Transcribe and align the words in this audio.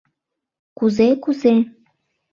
—Кузе, 0.77 1.07
кузе?! 1.23 1.53